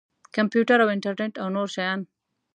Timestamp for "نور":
1.55-1.67